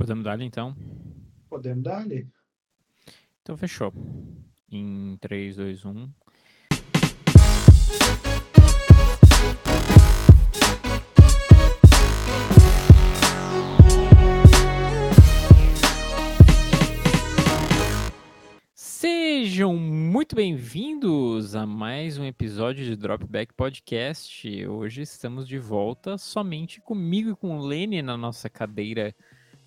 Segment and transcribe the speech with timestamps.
[0.00, 0.74] Podemos dar então?
[1.50, 2.26] Podemos dar ali.
[3.42, 3.92] Então fechou.
[4.72, 6.10] Em 3, 2, 1.
[18.74, 24.66] Sejam muito bem-vindos a mais um episódio de Dropback Podcast.
[24.66, 29.14] Hoje estamos de volta somente comigo e com o Lene na nossa cadeira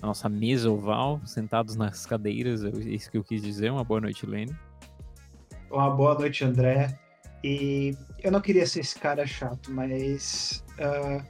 [0.03, 3.71] na nossa mesa oval, sentados nas cadeiras, é isso que eu quis dizer.
[3.71, 4.53] Uma boa noite, Lene.
[5.71, 6.99] Uma boa noite, André.
[7.41, 10.61] E eu não queria ser esse cara chato, mas.
[10.73, 11.25] Uh,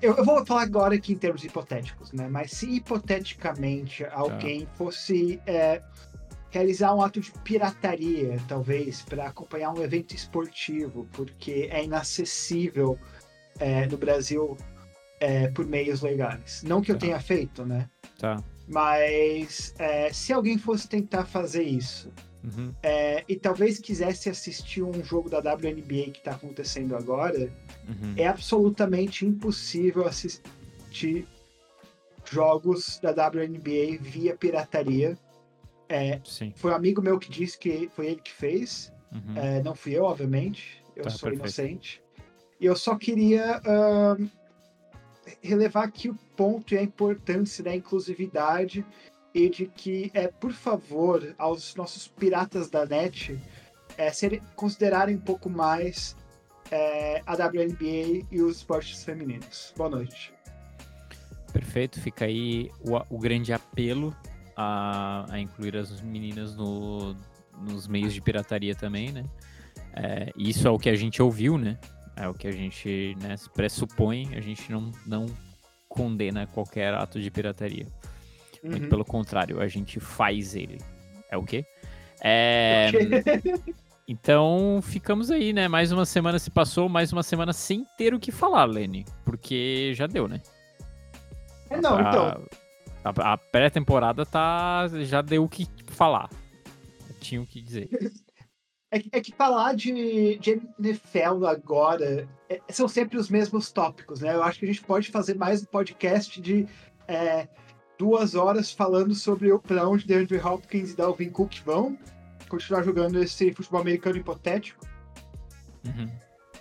[0.00, 2.26] eu, eu, vou falar agora aqui em termos hipotéticos, né?
[2.26, 4.72] Mas se hipoteticamente alguém tá.
[4.72, 5.82] fosse é,
[6.50, 12.98] realizar um ato de pirataria, talvez, para acompanhar um evento esportivo, porque é inacessível
[13.60, 14.56] é, no Brasil
[15.24, 16.62] é, por meios legais.
[16.62, 17.06] Não que eu tá.
[17.06, 17.88] tenha feito, né?
[18.18, 18.44] Tá.
[18.68, 22.74] Mas é, se alguém fosse tentar fazer isso uhum.
[22.82, 27.50] é, e talvez quisesse assistir um jogo da WNBA que está acontecendo agora,
[27.88, 28.14] uhum.
[28.16, 31.26] é absolutamente impossível assistir
[32.30, 35.16] jogos da WNBA via pirataria.
[35.88, 36.20] É,
[36.56, 39.38] foi um amigo meu que disse que foi ele que fez, uhum.
[39.38, 40.82] é, não fui eu, obviamente.
[40.94, 41.40] Eu tá, sou perfeito.
[41.40, 42.02] inocente.
[42.60, 44.30] E eu só queria uh,
[45.44, 48.84] relevar aqui o ponto e a importância da inclusividade
[49.34, 53.38] e de que, é, por favor, aos nossos piratas da net,
[53.98, 56.16] é, serem, considerarem um pouco mais
[56.70, 59.74] é, a WNBA e os esportes femininos.
[59.76, 60.32] Boa noite.
[61.52, 64.16] Perfeito, fica aí o, o grande apelo
[64.56, 67.14] a, a, incluir as meninas no,
[67.60, 69.24] nos meios de pirataria também, né?
[69.92, 71.78] É, isso é o que a gente ouviu, né?
[72.16, 75.26] É o que a gente né, pressupõe, a gente não, não
[75.88, 77.86] condena qualquer ato de pirataria.
[78.62, 78.70] Uhum.
[78.70, 80.78] Muito pelo contrário, a gente faz ele.
[81.30, 81.64] É o quê?
[82.22, 82.90] É...
[84.06, 85.66] então, ficamos aí, né?
[85.68, 89.04] Mais uma semana se passou, mais uma semana sem ter o que falar, Lenny.
[89.24, 90.40] Porque já deu, né?
[91.68, 92.46] É, não, a, então.
[93.04, 96.30] A, a pré-temporada tá, já deu o que falar.
[97.20, 97.88] tinha o que dizer.
[98.94, 104.32] É, é que falar de, de NFL agora é, são sempre os mesmos tópicos, né?
[104.32, 106.68] Eu acho que a gente pode fazer mais um podcast de
[107.08, 107.48] é,
[107.98, 111.98] duas horas falando sobre para onde DeAndre Hopkins e Dalvin Cook vão
[112.48, 114.86] continuar jogando esse futebol americano hipotético.
[115.84, 116.08] Uhum.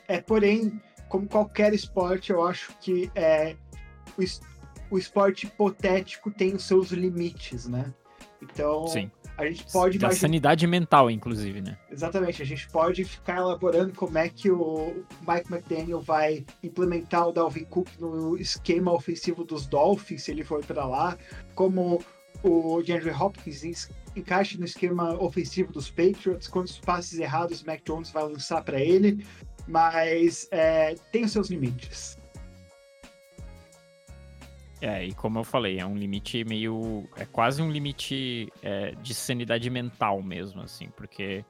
[0.08, 3.56] É, porém, como qualquer esporte, eu acho que é,
[4.18, 4.24] o,
[4.96, 7.94] o esporte hipotético tem os seus limites, né?
[8.42, 9.12] Então, Sim.
[9.38, 11.78] A gente pode da sanidade mental, inclusive, né?
[11.90, 12.42] Exatamente.
[12.42, 17.66] A gente pode ficar elaborando como é que o Mike McDaniel vai implementar o Dalvin
[17.66, 21.18] Cook no esquema ofensivo dos Dolphins, se ele for para lá,
[21.56, 22.04] como
[22.44, 28.12] o DeAndre Hopkins encaixa no esquema ofensivo dos Patriots, quantos passes errados o Mac Jones
[28.12, 29.26] vai lançar para ele,
[29.68, 32.18] mas é, tem os seus limites.
[34.84, 37.08] É, e como eu falei, é um limite meio.
[37.16, 41.46] É quase um limite é, de sanidade mental mesmo, assim, porque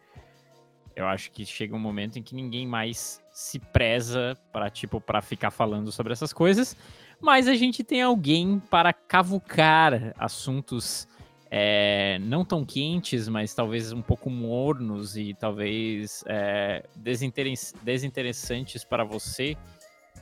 [0.95, 5.19] eu acho que chega um momento em que ninguém mais se preza para tipo, para
[5.19, 6.77] ficar falando sobre essas coisas,
[7.19, 11.07] mas a gente tem alguém para cavucar assuntos
[11.49, 19.57] é, não tão quentes, mas talvez um pouco mornos e talvez é, desinteressantes para você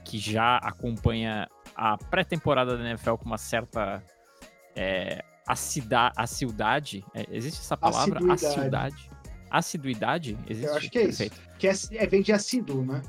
[0.05, 4.03] que já acompanha a pré-temporada da NFL com uma certa
[4.75, 6.11] é, acida.
[7.13, 8.33] É, existe essa palavra?
[8.33, 9.09] Aciduidade.
[9.49, 10.37] Assiduidade?
[10.47, 10.67] Existe?
[10.67, 11.33] Eu acho que é Perfeito.
[11.33, 11.57] isso.
[11.57, 13.01] Que é, é, vem de ácido, né?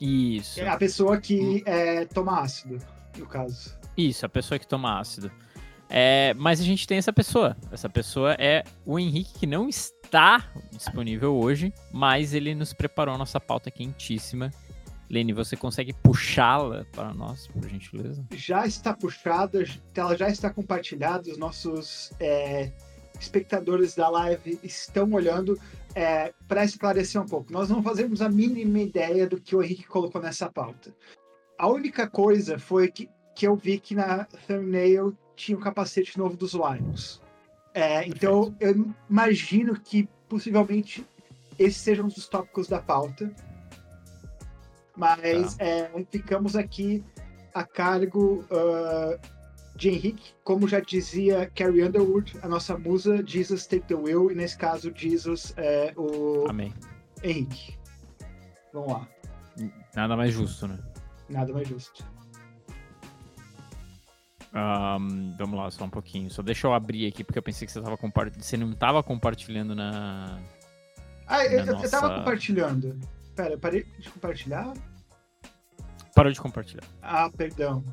[0.00, 0.60] Isso.
[0.60, 1.62] É a pessoa que hum.
[1.64, 2.78] é, toma ácido,
[3.18, 3.76] no caso.
[3.96, 5.30] Isso, a pessoa que toma ácido.
[5.88, 7.56] É, mas a gente tem essa pessoa.
[7.70, 13.18] Essa pessoa é o Henrique, que não está disponível hoje, mas ele nos preparou a
[13.18, 14.50] nossa pauta quentíssima
[15.12, 18.24] Lene, você consegue puxá-la para nós, por gentileza?
[18.32, 19.62] Já está puxada,
[19.94, 22.72] ela já está compartilhada, os nossos é,
[23.20, 25.60] espectadores da live estão olhando.
[25.94, 29.86] É, para esclarecer um pouco, nós não fazemos a mínima ideia do que o Henrique
[29.86, 30.96] colocou nessa pauta.
[31.58, 36.38] A única coisa foi que, que eu vi que na thumbnail tinha o capacete novo
[36.38, 37.20] dos Lions.
[37.74, 41.06] É, então eu imagino que possivelmente
[41.58, 43.30] esses sejam os tópicos da pauta.
[44.96, 45.64] Mas tá.
[45.64, 47.04] é, ficamos aqui
[47.54, 49.18] a cargo uh,
[49.76, 54.34] de Henrique, como já dizia Carrie Underwood, a nossa musa, Jesus take the wheel, e
[54.34, 56.72] nesse caso, Jesus é o Amém.
[57.22, 57.78] Henrique.
[58.72, 59.08] Vamos lá.
[59.94, 60.78] Nada mais justo, né?
[61.28, 62.04] Nada mais justo.
[64.54, 66.30] Um, vamos lá, só um pouquinho.
[66.30, 68.42] Só deixa eu abrir aqui, porque eu pensei que você, tava compartilhando.
[68.42, 70.38] você não estava compartilhando na.
[71.26, 71.86] Ah, eu, nossa...
[71.86, 72.98] eu tava compartilhando.
[73.34, 74.74] Pera, parei de compartilhar?
[76.14, 76.84] Parou de compartilhar.
[77.00, 77.84] Ah, perdão.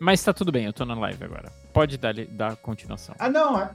[0.00, 1.50] Mas tá tudo bem, eu tô na live agora.
[1.72, 3.14] Pode dar, dar continuação.
[3.18, 3.60] Ah, não.
[3.60, 3.74] É...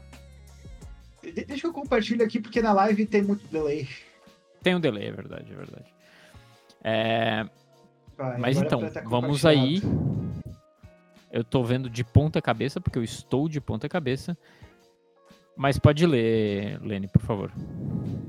[1.48, 3.88] Deixa eu compartilhar aqui, porque na live tem muito delay.
[4.62, 5.94] Tem um delay, é verdade, é verdade.
[6.84, 7.50] É...
[8.18, 9.81] Vai, Mas então, tá vamos aí.
[11.31, 14.38] Eu tô vendo de ponta cabeça, porque eu estou de ponta cabeça.
[15.56, 17.52] Mas pode ler, Lene, por favor.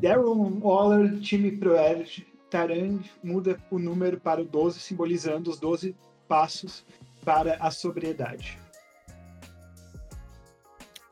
[0.01, 5.97] Darren Waller, time Pro Edge, Tarang muda o número para o 12, simbolizando os 12
[6.29, 6.85] passos
[7.25, 8.59] para a sobriedade.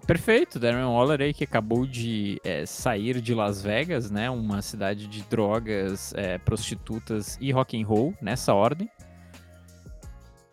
[0.06, 5.06] Perfeito, Darren Waller aí que acabou de é, sair de Las Vegas, né, uma cidade
[5.06, 8.90] de drogas, é, prostitutas e rock and roll nessa ordem.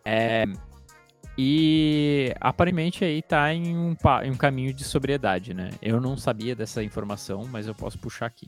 [0.06, 0.44] É,
[1.36, 3.94] e aparentemente aí tá em um,
[4.24, 5.70] em um caminho de sobriedade, né?
[5.82, 8.46] Eu não sabia dessa informação, mas eu posso puxar aqui.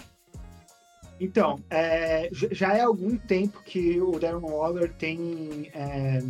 [1.21, 6.23] Então, é, já é algum tempo que o Darren Waller tem é,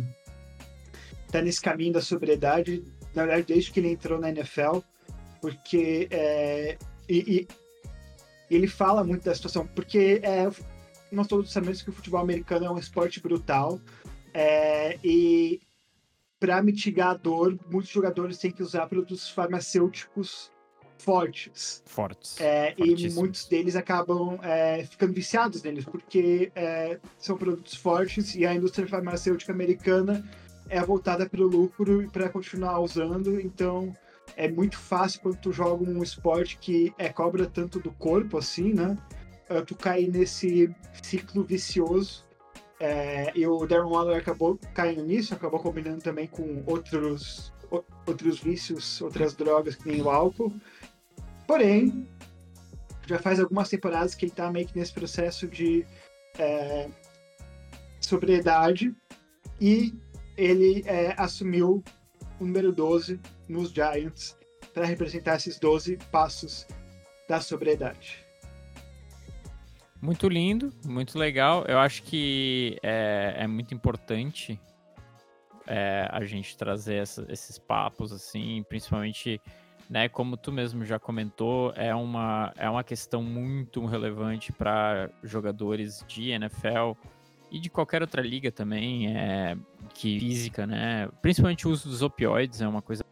[1.31, 2.83] tá nesse caminho da sobriedade
[3.13, 4.79] na verdade, desde que ele entrou na NFL,
[5.41, 6.77] porque é,
[7.07, 7.47] e, e,
[8.49, 10.49] ele fala muito da situação, porque é,
[11.11, 13.79] nós todos sabemos que o futebol americano é um esporte brutal
[14.33, 15.59] é, e
[16.39, 20.51] para mitigar a dor, muitos jogadores têm que usar produtos farmacêuticos
[21.03, 21.83] fortes.
[21.85, 22.39] Fortes.
[22.39, 28.45] É, e muitos deles acabam é, ficando viciados neles, porque é, são produtos fortes e
[28.45, 30.23] a indústria farmacêutica americana
[30.69, 33.93] é voltada para o lucro e para continuar usando, então
[34.37, 38.73] é muito fácil quando tu joga um esporte que é cobra tanto do corpo assim,
[38.73, 38.97] né?
[39.49, 42.23] Uh, tu cair nesse ciclo vicioso.
[42.79, 47.53] É, e o Darren Waller acabou caindo nisso, acabou combinando também com outros,
[48.07, 50.51] outros vícios, outras drogas, que nem o álcool.
[51.51, 52.07] Porém,
[53.05, 55.85] já faz algumas temporadas que ele tá meio que nesse processo de
[56.39, 56.89] é,
[57.99, 58.95] sobriedade
[59.59, 59.93] e
[60.37, 61.83] ele é, assumiu
[62.39, 63.19] o número 12
[63.49, 64.37] nos Giants
[64.73, 66.65] para representar esses 12 passos
[67.27, 68.25] da sobriedade.
[70.01, 71.65] Muito lindo, muito legal.
[71.67, 74.57] Eu acho que é, é muito importante
[75.67, 79.41] é, a gente trazer essa, esses papos, assim, principalmente,
[79.91, 86.01] né, como tu mesmo já comentou, é uma, é uma questão muito relevante para jogadores
[86.07, 86.93] de NFL
[87.51, 89.57] e de qualquer outra liga também, é,
[89.93, 91.09] que física, né?
[91.21, 93.03] Principalmente o uso dos opioides é uma coisa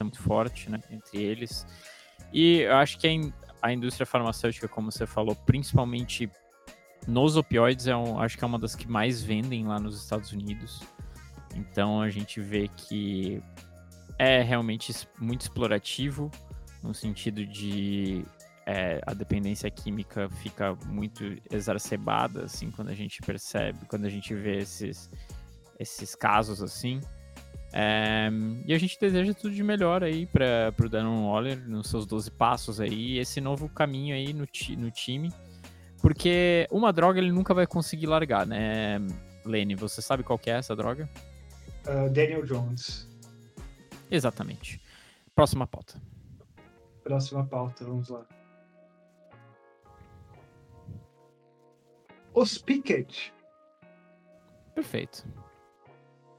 [0.00, 1.64] muito forte, né, entre eles.
[2.32, 6.28] E eu acho que a, a indústria farmacêutica, como você falou, principalmente
[7.06, 10.32] nos opioides, é um, acho que é uma das que mais vendem lá nos Estados
[10.32, 10.82] Unidos.
[11.54, 13.40] Então a gente vê que
[14.20, 16.30] é realmente muito explorativo
[16.82, 18.22] no sentido de
[18.66, 24.34] é, a dependência química fica muito exacerbada, assim, quando a gente percebe, quando a gente
[24.34, 25.10] vê esses,
[25.78, 27.00] esses casos, assim.
[27.72, 28.28] É,
[28.66, 32.30] e a gente deseja tudo de melhor aí para o Danon Waller nos seus 12
[32.32, 34.46] passos aí, esse novo caminho aí no,
[34.76, 35.32] no time.
[36.02, 38.98] Porque uma droga ele nunca vai conseguir largar, né,
[39.46, 39.74] Lene?
[39.76, 41.08] Você sabe qual é essa droga?
[41.86, 43.09] Uh, Daniel Jones.
[44.10, 44.80] Exatamente.
[45.34, 46.00] Próxima pauta.
[47.02, 48.26] Próxima pauta, vamos lá.
[52.34, 53.30] os Picket.
[54.74, 55.26] Perfeito.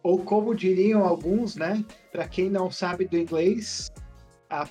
[0.03, 1.85] Ou como diriam alguns, né?
[2.11, 3.91] Para quem não sabe do inglês,
[4.49, 4.67] a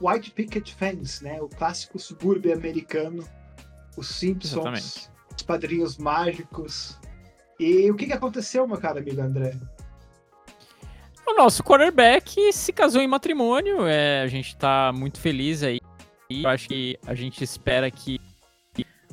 [0.00, 1.40] White Picket Fence, né?
[1.42, 3.22] O clássico subúrbio americano,
[3.96, 5.10] os Simpsons, Exatamente.
[5.36, 6.98] os Padrinhos Mágicos.
[7.58, 9.54] E o que, que aconteceu, meu caro amigo André?
[11.30, 13.86] O nosso quarterback se casou em matrimônio.
[13.86, 15.80] É, a gente tá muito feliz aí.
[16.28, 18.20] Eu acho que a gente espera que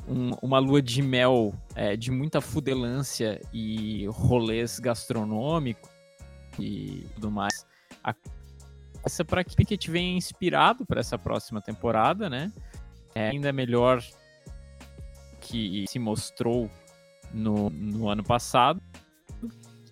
[0.06, 5.88] um, uma lua de mel é, de muita fudelância e rolês gastronômicos
[6.58, 7.64] e tudo mais.
[9.06, 12.52] Essa para que Pickett venha inspirado para essa próxima temporada, né?
[13.14, 14.02] É ainda melhor
[15.40, 16.68] que se mostrou
[17.32, 18.82] no, no ano passado.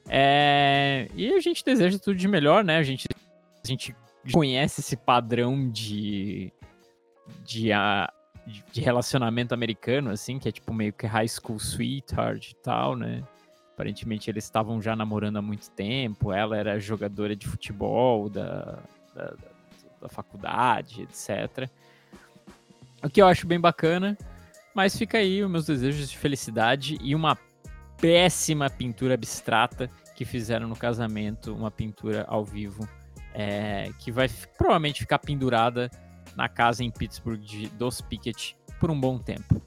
[0.08, 2.78] É, e a gente deseja tudo de melhor, né?
[2.78, 3.06] A gente,
[3.64, 3.94] a gente
[4.32, 6.52] conhece esse padrão de,
[7.44, 7.72] de
[8.72, 13.22] de relacionamento americano, assim, que é tipo meio que high school sweetheart e tal, né?
[13.74, 18.78] Aparentemente eles estavam já namorando há muito tempo, ela era jogadora de futebol da,
[19.14, 19.34] da,
[20.00, 21.68] da faculdade, etc.
[23.02, 24.16] O que eu acho bem bacana,
[24.74, 27.36] mas fica aí os meus desejos de felicidade e uma
[28.00, 32.88] péssima pintura abstrata que fizeram no casamento, uma pintura ao vivo
[33.34, 35.90] é, que vai provavelmente ficar pendurada
[36.34, 39.60] na casa em Pittsburgh de, dos Pickett por um bom tempo.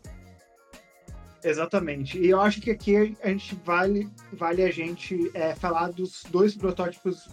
[1.43, 2.17] Exatamente.
[2.17, 6.55] E eu acho que aqui a gente vale, vale a gente é, falar dos dois
[6.55, 7.29] protótipos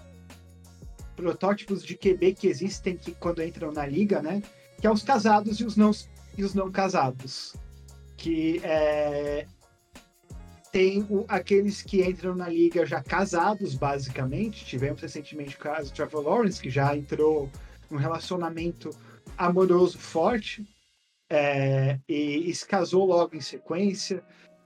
[1.16, 4.42] protótipos de QB que existem que quando entram na liga, né?
[4.78, 5.90] Que é os casados e os não,
[6.36, 7.56] e os não casados.
[8.18, 9.46] Que é,
[10.76, 14.62] tem o, aqueles que entram na liga já casados, basicamente.
[14.66, 17.50] Tivemos recentemente o caso do Trevor Lawrence, que já entrou
[17.90, 18.90] num relacionamento
[19.38, 20.66] amoroso forte
[21.30, 24.22] é, e, e, se casou logo em sequência.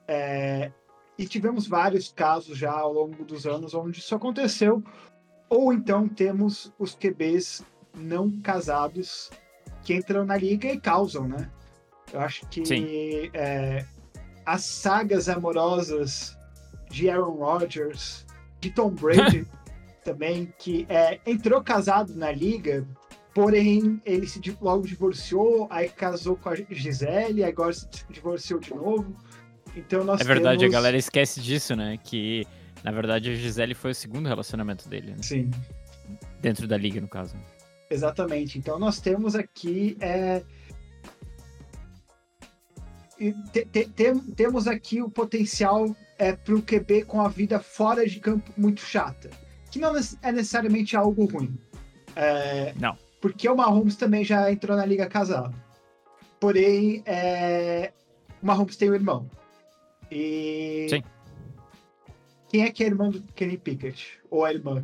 [0.09, 0.73] É,
[1.17, 4.83] e tivemos vários casos já ao longo dos anos onde isso aconteceu.
[5.49, 7.65] Ou então temos os QBs
[7.95, 9.31] não casados
[9.85, 11.49] que entram na liga e causam, né?
[12.13, 13.87] Eu acho que é,
[14.51, 16.37] as sagas amorosas
[16.91, 18.27] de Aaron Rodgers,
[18.61, 19.47] de Tom Brady
[20.05, 22.85] também, que é, entrou casado na liga,
[23.33, 29.17] porém ele se logo divorciou, aí casou com a Gisele, agora se divorciou de novo.
[29.77, 30.75] Então nós É verdade, temos...
[30.75, 31.97] a galera esquece disso, né?
[32.03, 32.45] Que
[32.83, 35.23] na verdade a Gisele foi o segundo relacionamento dele, né?
[35.23, 35.49] Sim.
[36.41, 37.37] Dentro da liga, no caso.
[37.89, 38.59] Exatamente.
[38.59, 40.43] Então nós temos aqui é,
[43.53, 48.19] te, te, temos aqui o potencial é, para o QB com a vida fora de
[48.19, 49.31] campo muito chata,
[49.71, 51.59] que não é necessariamente algo ruim.
[52.17, 52.97] É, não.
[53.21, 55.55] Porque o Mahomes também já entrou na liga casado.
[56.41, 57.93] Porém, é,
[58.43, 59.31] o Mahomes tem um irmão.
[60.11, 60.87] E.
[60.89, 61.03] Sim.
[62.49, 64.19] Quem é que é irmão do Kenny Pickett?
[64.31, 64.83] Ou a irmã?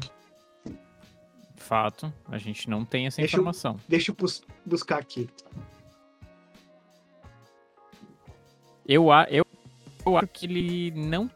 [1.56, 3.72] Fato, a gente não tem essa deixa informação.
[3.72, 5.28] Eu, deixa eu bus buscar aqui.
[8.88, 9.44] Eu, eu,
[10.04, 11.28] eu acho que ele não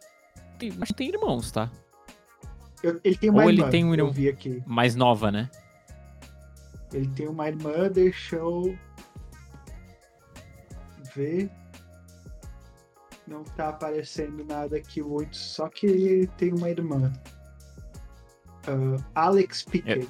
[0.58, 1.70] tem, não tem irmãos, tá?
[2.82, 4.14] Eu, ele tem uma Ou irmã, ele tem um irmão
[4.66, 5.50] mais nova, né?
[6.92, 8.76] Ele tem uma irmã, deixa eu
[11.14, 11.50] ver.
[13.26, 17.12] Não tá aparecendo nada aqui muito, só que ele tem uma irmã.
[18.68, 20.08] Uh, Alex Pickett.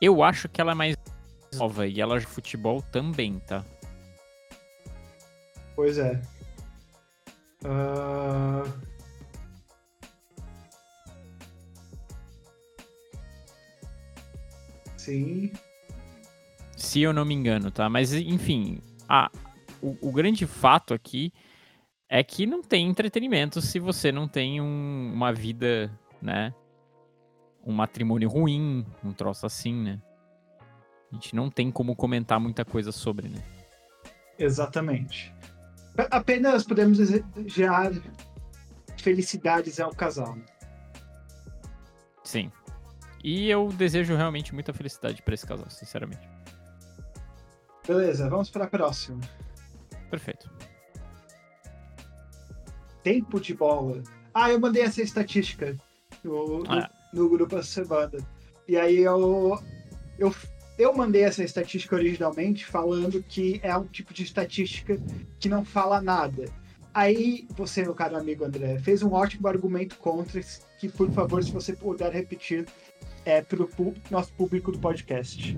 [0.00, 0.96] Eu, eu acho que ela é mais
[1.54, 3.64] nova e ela de futebol também, tá?
[5.74, 6.20] Pois é.
[7.64, 8.90] Uh...
[14.96, 15.52] Sim.
[16.76, 17.88] Se eu não me engano, tá?
[17.88, 19.30] Mas, enfim, ah,
[19.82, 21.32] o, o grande fato aqui
[22.08, 26.54] é que não tem entretenimento se você não tem um, uma vida, né?
[27.64, 30.02] Um matrimônio ruim, um troço assim, né?
[31.10, 33.42] A gente não tem como comentar muita coisa sobre, né?
[34.38, 35.34] Exatamente.
[36.10, 37.92] Apenas podemos desejar
[38.98, 40.36] felicidades ao casal.
[42.24, 42.50] Sim.
[43.22, 46.28] E eu desejo realmente muita felicidade para esse casal, sinceramente.
[47.86, 49.20] Beleza, vamos para a próxima.
[50.10, 50.50] Perfeito.
[53.02, 54.02] Tempo de bola.
[54.32, 55.76] Ah, eu mandei essa estatística
[56.22, 56.90] no, no, ah.
[57.12, 58.18] no grupo essa semana.
[58.68, 59.58] E aí eu,
[60.18, 60.34] eu
[60.80, 64.98] eu mandei essa estatística originalmente falando que é um tipo de estatística
[65.38, 66.46] que não fala nada.
[66.92, 70.40] Aí você, meu caro amigo André, fez um ótimo argumento contra,
[70.78, 72.66] que por favor, se você puder repetir
[73.24, 75.56] é, para o nosso público do podcast.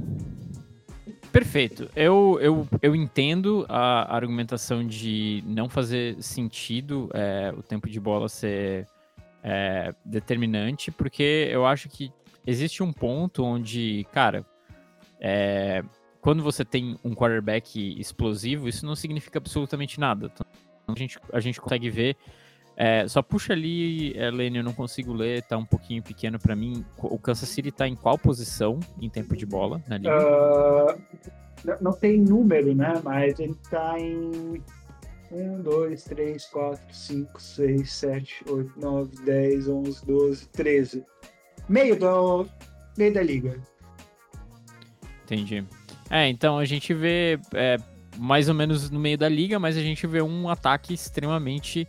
[1.33, 1.89] Perfeito.
[1.97, 8.29] Eu, eu, eu entendo a argumentação de não fazer sentido é, o tempo de bola
[8.29, 8.87] ser
[9.43, 12.13] é, determinante, porque eu acho que
[12.47, 14.45] existe um ponto onde, cara,
[15.25, 15.85] é,
[16.21, 20.29] quando você tem um quarterback explosivo, isso não significa absolutamente nada.
[20.33, 20.47] Então,
[20.89, 22.17] a, gente, a gente consegue ver.
[22.77, 26.85] É, só puxa ali, Helene, eu não consigo ler, tá um pouquinho pequeno para mim.
[26.99, 30.17] O Kansas City tá em qual posição em tempo de bola na liga?
[30.17, 33.01] Uh, não tem número, né?
[33.05, 34.61] Mas ele tá em
[35.31, 41.05] 1, 2, 3, 4, 5, 6, 7, 8, 9, 10, 11, 12, 13.
[41.69, 42.49] Meio, do,
[42.97, 43.72] meio da liga.
[45.25, 45.65] Entendi.
[46.11, 47.79] É, então a gente vê é,
[48.19, 51.89] mais ou menos no meio da liga, mas a gente vê um ataque extremamente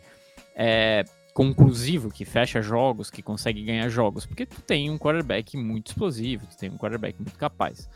[0.55, 5.87] é, conclusivo, que fecha jogos, que consegue ganhar jogos, porque tu tem um quarterback muito
[5.87, 7.89] explosivo, tu tem um quarterback muito capaz.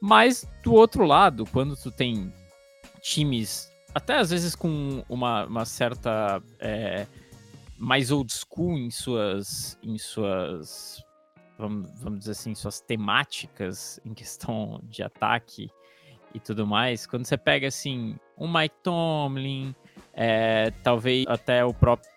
[0.00, 2.32] Mas do outro lado, quando tu tem
[3.00, 7.06] times, até às vezes com uma, uma certa é,
[7.78, 11.02] mais old school em suas, em suas
[11.58, 15.70] vamos, vamos dizer assim, suas temáticas em questão de ataque
[16.34, 19.74] e tudo mais, quando você pega assim um Mike Tomlin,
[20.12, 22.10] é, talvez até o próprio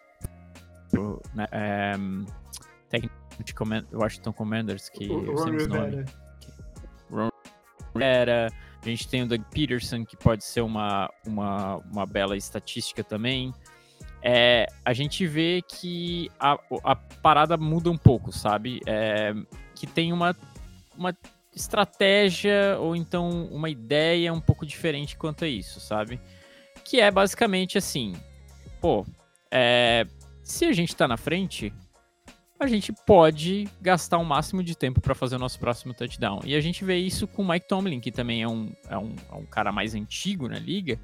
[1.34, 1.94] né, é,
[2.90, 3.20] técnico
[3.94, 6.06] Washington Commanders, que o, Ron Rivera.
[7.10, 7.30] Ron
[7.94, 8.50] Rivera.
[8.82, 13.54] A gente tem o Doug Peterson, que pode ser uma, uma, uma bela estatística também.
[14.22, 18.82] É, a gente vê que a, a parada muda um pouco, sabe?
[18.86, 19.34] É,
[19.76, 20.36] que tem uma,
[20.98, 21.16] uma
[21.56, 26.20] estratégia ou então uma ideia um pouco diferente quanto a isso, sabe?
[26.84, 28.14] Que é basicamente assim,
[28.82, 29.06] pô,
[29.52, 30.06] é,
[30.44, 31.74] se a gente tá na frente,
[32.60, 36.42] a gente pode gastar o máximo de tempo para fazer o nosso próximo touchdown.
[36.44, 39.16] E a gente vê isso com o Mike Tomlin, que também é um, é um,
[39.32, 41.00] é um cara mais antigo na liga.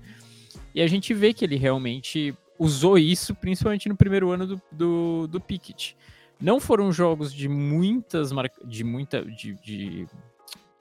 [0.73, 5.27] E a gente vê que ele realmente usou isso, principalmente no primeiro ano do, do,
[5.27, 5.97] do Pickett.
[6.39, 8.31] Não foram jogos de muitas
[8.65, 10.07] de muita de, de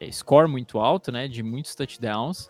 [0.00, 1.28] é, score muito alto, né?
[1.28, 2.48] De muitos touchdowns.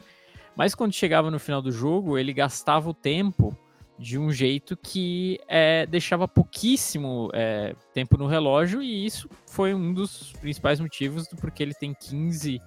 [0.56, 3.56] Mas quando chegava no final do jogo, ele gastava o tempo
[3.98, 9.92] de um jeito que é, deixava pouquíssimo é, tempo no relógio, e isso foi um
[9.92, 12.60] dos principais motivos do porquê ele tem 15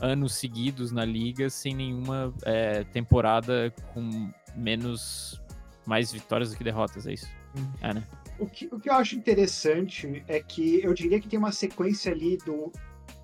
[0.00, 5.40] anos seguidos na liga sem nenhuma é, temporada com menos
[5.86, 7.28] mais vitórias do que derrotas, é isso?
[7.56, 7.66] Hum.
[7.80, 8.06] É, né?
[8.38, 12.12] O que, o que eu acho interessante é que eu diria que tem uma sequência
[12.12, 12.72] ali do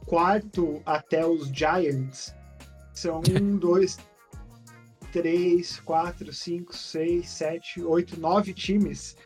[0.06, 2.34] quarto até os Giants.
[2.92, 3.98] São um, dois,
[5.12, 9.16] três, quatro, cinco, seis, sete, oito, nove times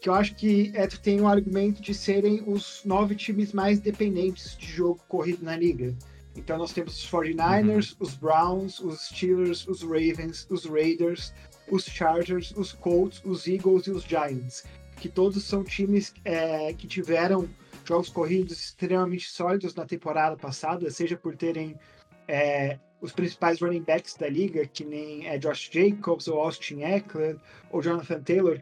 [0.00, 3.80] que eu acho que é, tu tem um argumento de serem os nove times mais
[3.80, 5.94] dependentes de jogo corrido na liga.
[6.36, 7.96] Então nós temos os 49ers, uhum.
[8.00, 11.32] os Browns, os Steelers, os Ravens, os Raiders,
[11.70, 14.64] os Chargers, os Colts, os Eagles e os Giants.
[14.96, 17.48] Que todos são times é, que tiveram
[17.84, 21.76] jogos corridos extremamente sólidos na temporada passada, seja por terem
[22.26, 27.36] é, os principais running backs da liga, que nem é, Josh Jacobs, ou Austin Eckler,
[27.70, 28.60] ou Jonathan Taylor,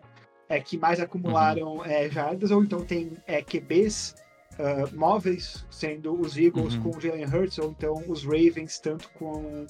[0.48, 1.84] é, que mais acumularam uhum.
[1.84, 4.14] é, jardas, ou então tem é, QBs
[4.58, 6.92] uh, móveis, sendo os Eagles uhum.
[6.92, 9.66] com Jalen Hurts, ou então os Ravens, tanto com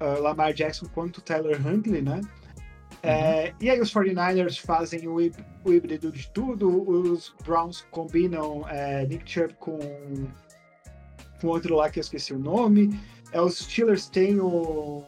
[0.00, 2.20] uh, Lamar Jackson quanto Tyler Huntley, né?
[3.04, 3.56] É, uhum.
[3.60, 9.30] e aí os 49ers fazem o, o, híbrido de tudo, os Browns combinam é, Nick
[9.30, 9.78] Chubb com,
[11.38, 12.98] com outro lá que eu esqueci o nome,
[13.30, 15.04] é, os Steelers têm o...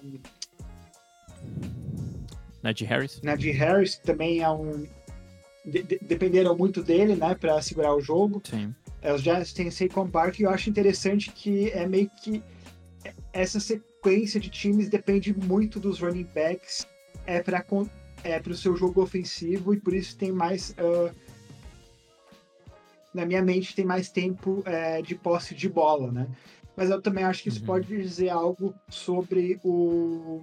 [2.62, 3.22] Najee Harris.
[3.22, 4.86] Najee Harris também é um...
[5.64, 8.42] De, de, dependeram muito dele, né, para segurar o jogo.
[8.44, 8.74] Sim.
[9.00, 12.42] É, os Giants têm Saquon Barkley e eu acho interessante que é meio que
[13.32, 16.86] essa sequência de times depende muito dos running backs
[17.26, 17.64] é para
[18.24, 21.14] é o seu jogo ofensivo e por isso tem mais uh,
[23.12, 26.28] na minha mente tem mais tempo é, de posse de bola, né?
[26.76, 27.66] Mas eu também acho que isso uhum.
[27.66, 30.42] pode dizer algo sobre o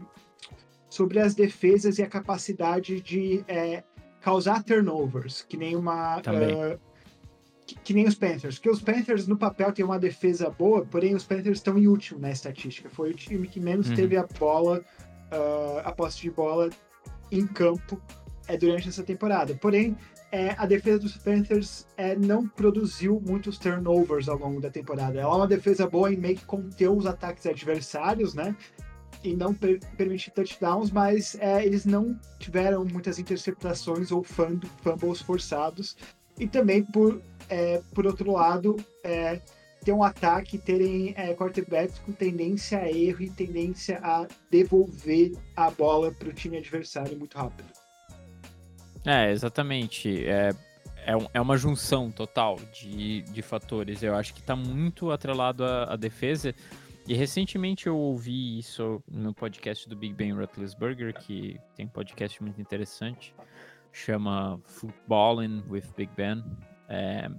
[0.90, 3.84] sobre as defesas e a capacidade de é,
[4.22, 6.80] causar turnovers, que nem uma uh,
[7.66, 11.16] que, que, nem os Panthers, porque os Panthers no papel têm uma defesa boa, porém
[11.16, 12.90] os Panthers estão em último na estatística.
[12.90, 13.96] Foi o time que menos uhum.
[13.96, 14.84] teve a bola
[15.34, 16.70] uh, a posse de bola
[17.32, 18.02] em campo
[18.48, 19.56] é, durante essa temporada.
[19.56, 19.98] Porém,
[20.32, 25.20] é, a defesa dos Panthers é, não produziu muitos turnovers ao longo da temporada.
[25.20, 28.56] Ela é uma defesa boa em meio que conter os ataques adversários, né?
[29.24, 35.96] E não per permitir touchdowns, mas é, eles não tiveram muitas interceptações ou fumbles forçados.
[36.40, 39.40] E também, por, é, por outro lado, é,
[39.84, 45.70] ter um ataque, terem é, quarterbacks com tendência a erro e tendência a devolver a
[45.70, 47.68] bola para o time adversário muito rápido.
[49.06, 50.26] É, exatamente.
[50.26, 50.52] É,
[51.06, 54.02] é, é uma junção total de, de fatores.
[54.02, 56.56] Eu acho que está muito atrelado à, à, defesa.
[57.06, 62.42] E recentemente eu ouvi isso no podcast do Big Ben Roethlisberger, que tem um podcast
[62.42, 63.36] muito interessante,
[63.92, 66.42] chama Footballin' with Big Ben.
[66.88, 67.30] É,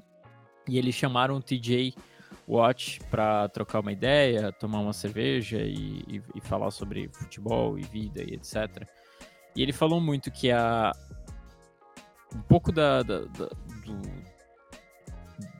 [0.69, 1.95] e eles chamaram o TJ
[2.47, 7.83] Watch para trocar uma ideia, tomar uma cerveja e, e, e, falar sobre futebol e
[7.83, 8.87] vida e etc.
[9.57, 10.93] E ele falou muito que a
[12.35, 14.03] um pouco da, da, da, do,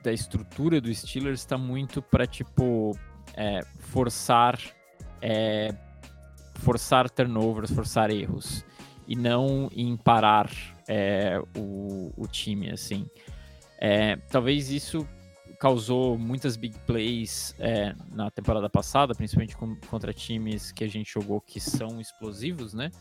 [0.03, 2.91] da estrutura do Steelers está muito para tipo
[3.33, 4.59] é, forçar
[5.21, 5.73] é,
[6.55, 8.65] forçar turnovers, forçar erros
[9.07, 10.49] e não em parar
[10.87, 13.09] é, o, o time assim.
[13.79, 15.07] É, talvez isso
[15.59, 21.11] causou muitas big plays é, na temporada passada, principalmente com, contra times que a gente
[21.11, 22.91] jogou que são explosivos, né?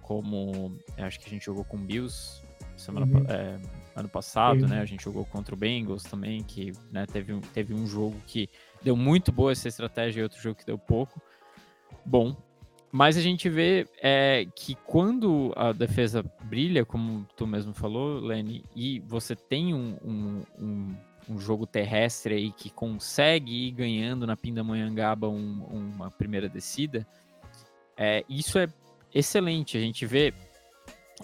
[0.00, 2.42] Como acho que a gente jogou com Bills
[2.76, 3.24] semana, uhum.
[3.28, 3.58] é,
[3.94, 4.80] ano passado, né?
[4.80, 8.48] A gente jogou contra o Bengals também, que né, teve, um, teve um jogo que
[8.82, 11.20] deu muito boa essa estratégia e outro jogo que deu pouco.
[12.04, 12.36] Bom,
[12.90, 18.64] mas a gente vê é, que quando a defesa brilha, como tu mesmo falou, Lenny,
[18.74, 20.96] e você tem um, um, um
[21.28, 27.06] um jogo terrestre aí que consegue ir ganhando na Pindamonhangaba um, uma primeira descida,
[27.96, 28.68] é, isso é
[29.14, 29.76] excelente.
[29.76, 30.34] A gente vê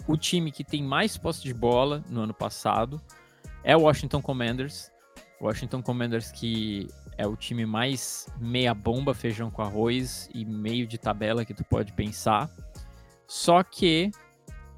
[0.07, 3.01] o time que tem mais posse de bola no ano passado
[3.63, 4.91] é o Washington Commanders.
[5.41, 10.97] Washington Commanders que é o time mais meia bomba, feijão com arroz e meio de
[10.97, 12.49] tabela que tu pode pensar.
[13.27, 14.11] Só que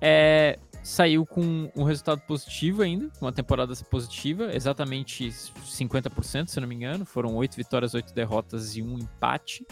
[0.02, 6.76] é, saiu com um resultado positivo ainda, uma temporada positiva, exatamente 50%, se não me
[6.76, 7.06] engano.
[7.06, 9.66] Foram oito vitórias, oito derrotas e um empate.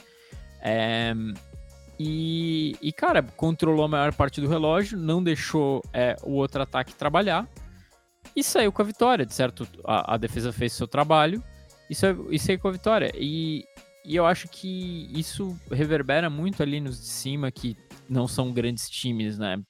[0.61, 1.13] É,
[1.99, 6.95] e, e, cara, controlou a maior parte do relógio, não deixou é, o outro ataque
[6.95, 7.47] trabalhar
[8.35, 9.67] e saiu com a vitória, de certo?
[9.83, 11.43] A, a defesa fez seu trabalho
[11.89, 13.11] e saiu, e saiu com a vitória.
[13.15, 13.65] E,
[14.05, 17.75] e eu acho que isso reverbera muito ali nos de cima, que
[18.07, 19.61] não são grandes times, né?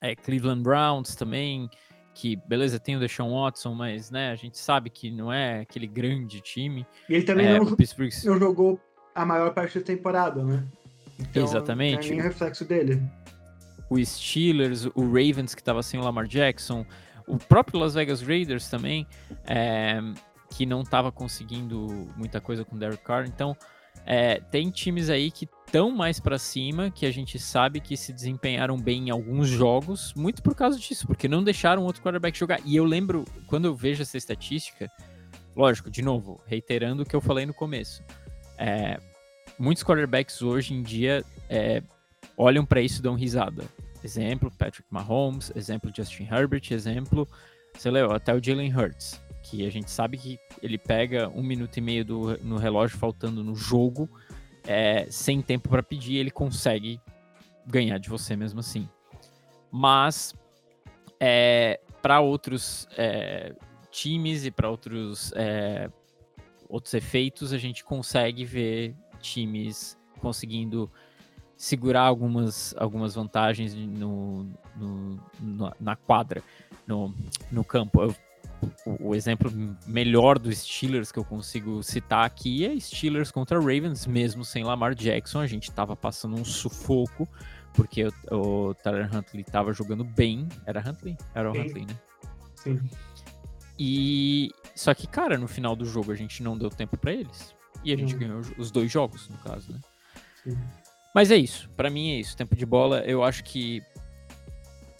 [0.00, 1.70] É, Cleveland Browns também,
[2.14, 5.86] que beleza, tem o Deshaun Watson, mas né, a gente sabe que não é aquele
[5.86, 6.86] grande time.
[7.08, 8.10] E ele também é, não, Pittsburgh...
[8.24, 8.80] não jogou
[9.14, 10.66] a maior parte da temporada, né?
[11.18, 12.08] Então, Exatamente.
[12.08, 13.02] Não é nem reflexo dele.
[13.88, 16.86] O Steelers, o Ravens, que estava sem o Lamar Jackson,
[17.26, 19.06] o próprio Las Vegas Raiders também,
[19.46, 20.00] é,
[20.50, 23.26] que não estava conseguindo muita coisa com o Derek Carr.
[23.26, 23.56] Então,
[24.04, 28.12] é, tem times aí que estão mais para cima, que a gente sabe que se
[28.12, 32.60] desempenharam bem em alguns jogos, muito por causa disso, porque não deixaram outro quarterback jogar.
[32.64, 34.90] E eu lembro, quando eu vejo essa estatística,
[35.54, 38.02] lógico, de novo, reiterando o que eu falei no começo,
[38.58, 38.98] é,
[39.58, 41.82] muitos quarterbacks hoje em dia é,
[42.36, 43.64] olham para isso e dão risada.
[44.02, 47.28] Exemplo, Patrick Mahomes, exemplo, Justin Herbert, exemplo,
[47.78, 49.20] sei lá, até o Jalen Hurts,
[49.50, 53.42] que a gente sabe que ele pega um minuto e meio do, no relógio faltando
[53.42, 54.08] no jogo,
[54.64, 57.00] é, sem tempo para pedir, ele consegue
[57.66, 58.88] ganhar de você mesmo assim.
[59.70, 60.34] Mas
[61.18, 63.54] é, para outros é,
[63.90, 65.90] times e para outros é,
[66.68, 70.90] outros efeitos, a gente consegue ver times conseguindo
[71.56, 75.20] segurar algumas, algumas vantagens no, no,
[75.78, 76.42] na quadra,
[76.86, 77.14] no,
[77.50, 78.02] no campo.
[78.02, 78.14] Eu,
[78.84, 79.50] o, exemplo
[79.86, 84.94] melhor dos Steelers que eu consigo citar aqui é Steelers contra Ravens, mesmo sem Lamar
[84.94, 85.40] Jackson.
[85.40, 87.28] A gente estava passando um sufoco,
[87.72, 90.48] porque o, o Tyler Huntley estava jogando bem.
[90.66, 91.16] Era Huntley?
[91.34, 91.60] Era o Sim.
[91.60, 91.98] Huntley, né?
[92.56, 92.80] Sim.
[93.78, 97.54] E só que, cara, no final do jogo a gente não deu tempo para eles.
[97.82, 99.80] E a gente ganhou os dois jogos, no caso, né?
[100.42, 100.58] Sim.
[101.14, 101.68] Mas é isso.
[101.70, 102.36] Para mim é isso.
[102.36, 103.82] Tempo de bola, eu acho que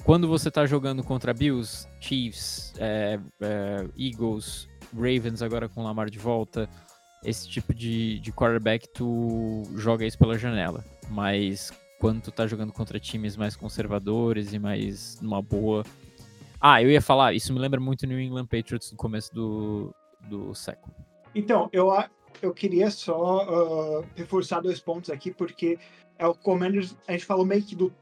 [0.05, 6.19] quando você tá jogando contra Bills, Chiefs, é, é, Eagles, Ravens agora com Lamar de
[6.19, 6.69] volta,
[7.25, 10.85] esse tipo de, de quarterback tu joga isso pela janela.
[11.09, 15.85] Mas quando tu tá jogando contra times mais conservadores e mais numa boa.
[16.59, 19.95] Ah, eu ia falar, isso me lembra muito New England Patriots no começo do,
[20.29, 20.95] do século.
[21.35, 21.93] Então, eu,
[22.43, 25.79] eu queria só uh, reforçar dois pontos aqui, porque
[26.19, 27.93] é o Commanders, a gente falou meio que do,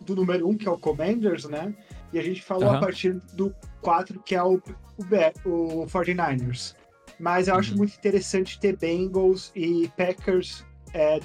[0.00, 1.74] do número um, que é o Commanders, né?
[2.12, 2.76] E a gente falou uhum.
[2.76, 4.60] a partir do 4, que é o,
[4.96, 6.74] o, o 49ers.
[7.18, 7.60] Mas eu uhum.
[7.60, 10.64] acho muito interessante ter Bengals e Packers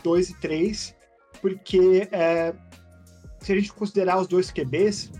[0.03, 0.95] 2 é, e 3,
[1.41, 2.53] porque é,
[3.39, 5.11] se a gente considerar os dois QBs,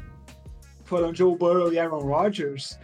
[0.84, 2.80] foram Joe Burrow e Aaron Rodgers,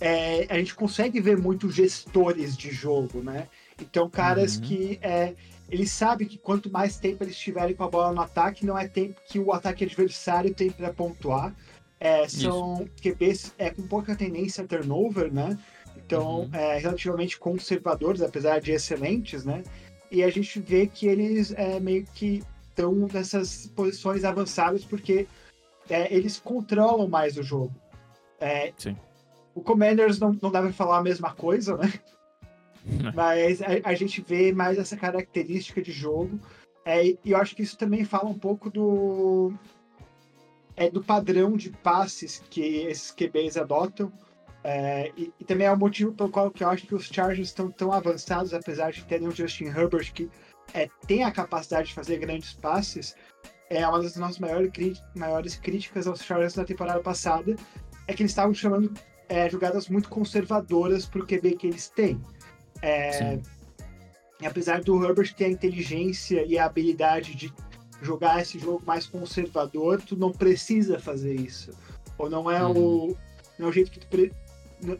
[0.00, 3.48] é, a gente consegue ver muitos gestores de jogo, né?
[3.80, 4.62] Então, caras uhum.
[4.62, 5.34] que é,
[5.70, 8.88] eles sabem que quanto mais tempo eles tiverem com a bola no ataque, não é
[8.88, 11.54] tempo que o ataque adversário tem para pontuar.
[11.98, 12.90] É, são Isso.
[13.02, 15.56] QBs é, com pouca tendência a turnover, né?
[15.96, 16.50] Então, uhum.
[16.52, 19.62] é, relativamente conservadores, apesar de excelentes, né?
[20.10, 25.28] E a gente vê que eles é, meio que estão nessas posições avançadas porque
[25.88, 27.74] é, eles controlam mais o jogo.
[28.40, 28.96] É, Sim.
[29.54, 31.92] O Commanders não, não deve falar a mesma coisa, né?
[33.14, 36.38] Mas a, a, gente vê mais essa característica de jogo.
[36.84, 39.52] É, e eu acho que isso também fala um pouco do,
[40.76, 44.12] é, do padrão de passes que esses QBs adotam.
[44.62, 47.70] É, e, e, também é o motivo pelo qual eu acho que os Chargers estão
[47.70, 50.28] tão avançados, apesar de terem o Justin Herbert que
[50.74, 53.14] é, tem a capacidade de fazer grandes passes.
[53.70, 57.56] É uma das nossas maiores, maiores críticas aos Chargers da temporada passada
[58.06, 58.92] é que eles estavam chamando
[59.28, 62.20] é, jogadas muito conservadoras para o QB que eles têm.
[62.82, 63.38] É,
[64.44, 67.52] apesar do Herbert ter a inteligência e a habilidade de
[68.02, 71.72] jogar esse jogo mais conservador, tu não precisa fazer isso.
[72.16, 73.10] Ou não é uhum.
[73.10, 73.16] o
[73.58, 74.34] não é o jeito que tu,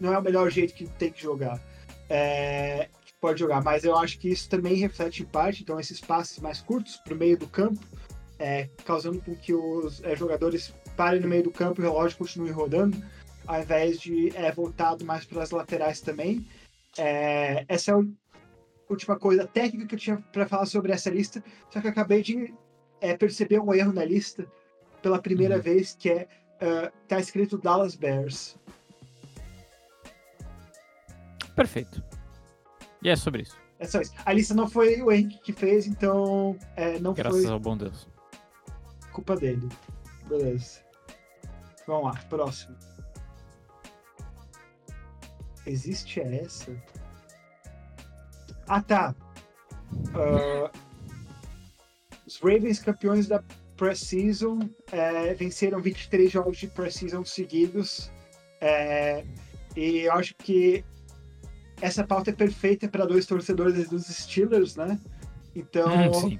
[0.01, 1.61] não é o melhor jeito que tu tem que jogar.
[2.09, 6.01] É, que pode jogar, mas eu acho que isso também reflete em parte, então esses
[6.01, 7.81] passes mais curtos para o meio do campo,
[8.39, 12.19] é, causando com que os é, jogadores parem no meio do campo e o relógio
[12.19, 13.03] continue rodando,
[13.47, 16.47] ao invés de é, voltado mais para as laterais também.
[16.99, 18.05] É, essa é a
[18.89, 22.23] última coisa técnica que eu tinha para falar sobre essa lista, só que eu acabei
[22.23, 22.53] de
[23.01, 24.47] é, perceber um erro na lista
[25.03, 25.63] pela primeira uhum.
[25.63, 26.29] vez, que é
[26.61, 28.57] uh, tá escrito Dallas Bears.
[31.55, 32.03] Perfeito.
[33.03, 33.57] E é sobre isso.
[33.79, 34.13] É só isso.
[34.25, 37.41] A lista não foi o Henrique que fez, então é, não Graças foi.
[37.43, 38.07] Graças ao bom Deus.
[39.13, 39.69] Culpa dele.
[40.29, 40.81] Beleza.
[41.87, 42.77] Vamos lá, próximo.
[45.67, 46.75] Existe essa?
[48.67, 49.15] Ah, tá.
[49.93, 50.71] Uh,
[52.27, 53.43] os Ravens campeões da
[53.77, 54.61] Pre-Season
[54.93, 58.11] é, venceram 23 jogos de Pre-Season seguidos.
[58.61, 59.25] É,
[59.77, 60.85] e eu acho que
[61.81, 65.01] essa pauta é perfeita para dois torcedores dos Steelers, né?
[65.55, 65.89] Então,
[66.29, 66.39] hum,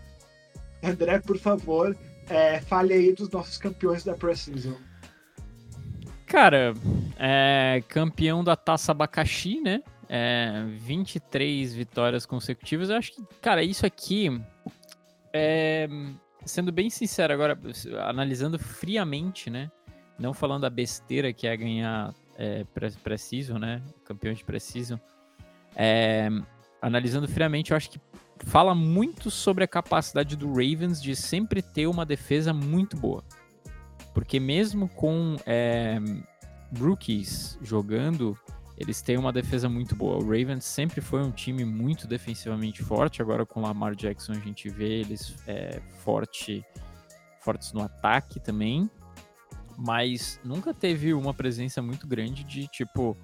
[0.83, 1.97] André, por favor,
[2.29, 4.77] é, fale aí dos nossos campeões da Pre-Season.
[6.31, 6.75] Cara,
[7.19, 9.83] é, campeão da Taça Abacaxi, né?
[10.09, 12.89] É, 23 vitórias consecutivas.
[12.89, 14.41] Eu acho que, cara, isso aqui,
[15.35, 15.89] é,
[16.45, 17.59] sendo bem sincero agora,
[18.07, 19.73] analisando friamente, né?
[20.21, 22.65] Não falando a besteira que é ganhar é,
[23.03, 23.83] preciso, né?
[24.05, 25.01] Campeão de preciso.
[25.75, 26.29] É,
[26.81, 28.01] analisando friamente, eu acho que
[28.47, 33.25] fala muito sobre a capacidade do Ravens de sempre ter uma defesa muito boa.
[34.13, 35.99] Porque mesmo com é,
[36.79, 38.37] rookies jogando,
[38.77, 40.17] eles têm uma defesa muito boa.
[40.17, 43.21] O Ravens sempre foi um time muito defensivamente forte.
[43.21, 46.65] Agora com o Lamar Jackson a gente vê eles é, forte,
[47.41, 48.91] fortes no ataque também.
[49.77, 53.17] Mas nunca teve uma presença muito grande de tipo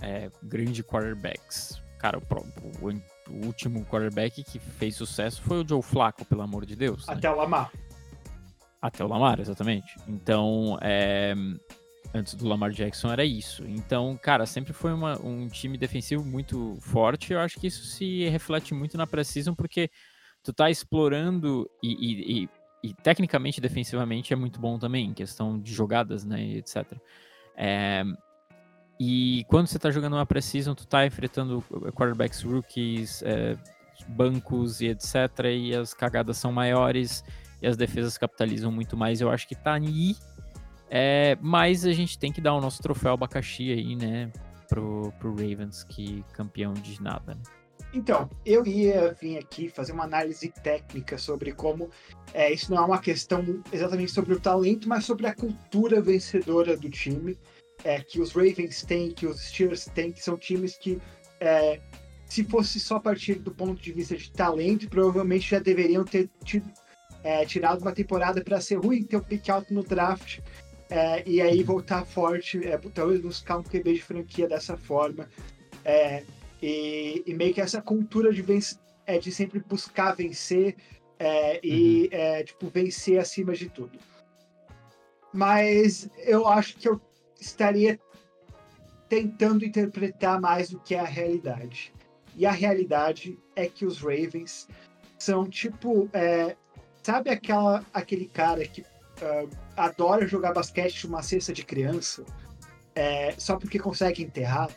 [0.00, 1.82] é, grande quarterbacks.
[1.98, 2.92] Cara, o, o,
[3.30, 7.06] o, último quarterback que fez sucesso foi o Joe Flacco, pelo amor de Deus.
[7.06, 7.14] Né?
[7.14, 7.34] Até né?
[7.34, 7.72] o Lamar.
[8.80, 9.96] Até o Lamar, exatamente.
[10.06, 11.34] Então, é,
[12.14, 13.64] antes do Lamar Jackson era isso.
[13.66, 17.32] Então, cara, sempre foi uma, um time defensivo muito forte.
[17.32, 19.90] Eu acho que isso se reflete muito na precisão, porque
[20.42, 22.48] tu tá explorando e, e, e,
[22.84, 26.84] e, tecnicamente, defensivamente, é muito bom também, em questão de jogadas, né, etc.
[27.56, 28.04] É,
[29.00, 31.62] e quando você tá jogando uma precisão, tu tá enfrentando
[31.94, 33.56] quarterbacks rookies, é,
[34.08, 35.14] bancos e etc.
[35.52, 37.24] E as cagadas são maiores
[37.60, 39.20] e as defesas capitalizam muito mais.
[39.20, 40.16] Eu acho que tá aí.
[40.90, 44.32] É, mas a gente tem que dar o nosso troféu abacaxi aí, né?
[44.68, 47.34] Pro, pro Ravens, que campeão de nada.
[47.34, 47.40] Né?
[47.92, 51.90] Então, eu ia vir aqui fazer uma análise técnica sobre como
[52.34, 56.76] é, isso não é uma questão exatamente sobre o talento, mas sobre a cultura vencedora
[56.76, 57.36] do time.
[57.84, 61.00] É, que os Ravens têm, que os Steelers têm, que são times que,
[61.38, 61.80] é,
[62.26, 66.28] se fosse só a partir do ponto de vista de talento, provavelmente já deveriam ter
[66.42, 66.68] tido,
[67.22, 70.40] é, tirado uma temporada para ser ruim, ter um pick out no draft
[70.90, 75.28] é, e aí voltar forte, é, talvez buscar um QB de franquia dessa forma.
[75.84, 76.24] É,
[76.62, 80.76] e, e, meio que essa cultura de, vencer, é, de sempre buscar vencer
[81.18, 82.08] é, e uhum.
[82.12, 83.98] É, tipo, vencer acima de tudo.
[85.32, 87.00] Mas eu acho que eu
[87.38, 88.00] estaria
[89.08, 91.92] tentando interpretar mais do que é a realidade.
[92.34, 94.68] E a realidade é que os Ravens
[95.18, 96.08] são tipo.
[97.08, 102.22] Sabe aquela, aquele cara que uh, adora jogar basquete uma cesta de criança
[102.94, 104.68] é, só porque consegue enterrar?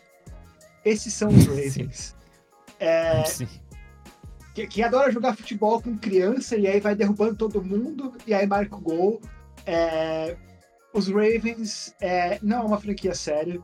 [0.86, 2.16] Esses são os Ravens.
[2.80, 3.22] É,
[4.56, 8.48] que, que, adora jogar futebol com criança e aí vai derrubando todo mundo e aí
[8.48, 9.22] marca o gol.
[9.66, 10.38] É,
[10.94, 13.62] os Ravens é, não é uma franquia séria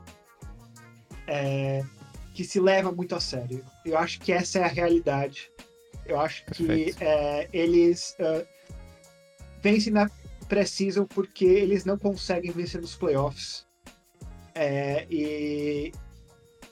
[1.26, 1.86] é,
[2.34, 3.64] que se leva muito a sério.
[3.86, 5.50] Eu acho que essa é a realidade.
[6.06, 6.98] Eu acho Perfeito.
[6.98, 8.57] que é, eles uh,
[9.62, 10.10] vencem na
[10.48, 13.66] precisam porque eles não conseguem vencer nos playoffs.
[14.56, 15.92] É, e,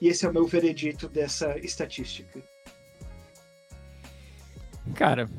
[0.02, 2.42] e esse é o meu veredito dessa estatística.
[4.96, 5.30] Cara,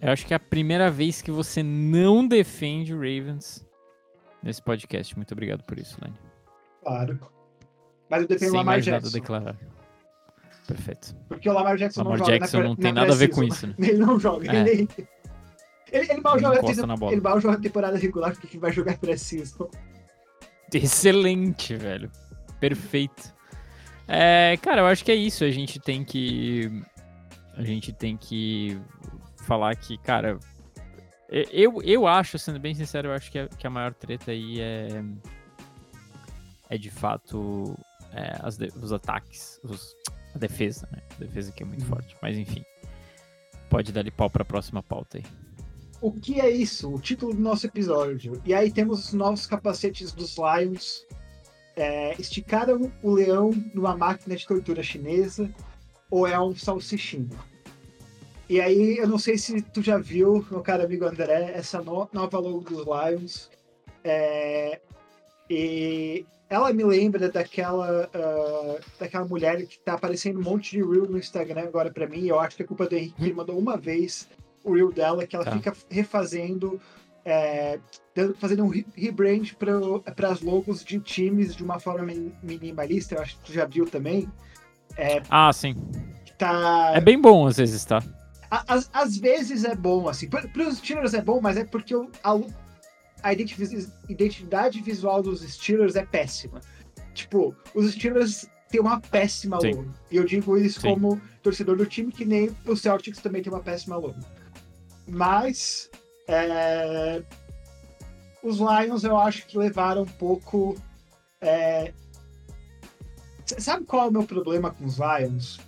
[0.00, 3.66] eu acho que é a primeira vez que você não defende o Ravens
[4.42, 5.16] nesse podcast.
[5.16, 6.18] Muito obrigado por isso, Lane.
[6.82, 7.18] Claro.
[8.08, 9.10] Mas eu defendo o Lamar Jackson.
[9.10, 9.56] declarar.
[10.66, 11.16] Perfeito.
[11.28, 13.66] Porque o Lamar Jackson Lamar não Jackson joga não tem nada a ver com isso,
[13.66, 13.74] né?
[13.80, 14.52] Ele não joga.
[14.52, 14.68] É.
[14.68, 14.88] Ele,
[15.92, 19.68] ele, ele, mal joga, ele, ele mal joga temporada regular porque ele vai jogar preciso.
[20.72, 22.10] Excelente, velho.
[22.60, 23.34] Perfeito.
[24.06, 25.44] É, cara, eu acho que é isso.
[25.44, 26.82] A gente tem que.
[27.54, 28.80] A gente tem que
[29.46, 30.38] falar que, cara,
[31.28, 34.60] eu, eu acho, sendo bem sincero, eu acho que a, que a maior treta aí
[34.60, 35.04] é.
[36.70, 37.74] É de fato
[38.12, 39.96] é, as os ataques, os,
[40.34, 41.02] a defesa, né?
[41.16, 41.88] A defesa que é muito uhum.
[41.88, 42.16] forte.
[42.20, 42.64] Mas enfim.
[43.70, 45.24] Pode dar-lhe pau para a próxima pauta aí.
[46.00, 46.94] O que é isso?
[46.94, 48.40] O título do nosso episódio.
[48.44, 51.06] E aí temos os novos capacetes dos Lions.
[51.76, 55.48] é, esticaram o leão numa máquina de tortura chinesa
[56.10, 57.30] ou é um salsichinho.
[58.48, 62.08] E aí, eu não sei se tu já viu, meu caro amigo André, essa no
[62.12, 63.50] nova logo dos Lions.
[64.02, 64.80] É,
[65.50, 71.06] e ela me lembra daquela, uh, daquela mulher que tá aparecendo um monte de reel
[71.06, 72.26] no Instagram agora para mim.
[72.26, 74.26] Eu acho que é culpa do Henrique, ele mandou uma vez
[74.68, 75.52] o reel dela, que ela tá.
[75.52, 76.80] fica refazendo,
[77.24, 77.78] é,
[78.38, 79.54] fazendo um rebrand
[80.14, 83.14] para as logos de times de uma forma minimalista.
[83.14, 84.28] Eu acho que tu já viu também.
[84.96, 85.74] É, ah, sim.
[86.36, 86.92] Tá...
[86.94, 88.02] É bem bom às vezes, tá?
[88.50, 90.28] Às, às vezes é bom, assim.
[90.28, 92.40] Para os Steelers é bom, mas é porque a,
[93.22, 93.32] a
[94.08, 96.60] identidade visual dos Steelers é péssima.
[97.12, 99.72] Tipo, os Steelers têm uma péssima Sim.
[99.72, 99.94] logo.
[100.10, 100.88] E eu digo isso Sim.
[100.88, 104.16] como torcedor do time, que nem o Celtics também tem uma péssima logo.
[105.08, 105.90] Mas
[106.28, 107.22] é,
[108.42, 110.76] os Lions eu acho que levaram um pouco.
[111.40, 111.92] É,
[113.58, 115.58] sabe qual é o meu problema com os Lions?